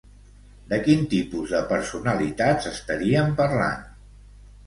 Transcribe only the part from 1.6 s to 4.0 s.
personalitats estaríem parlant?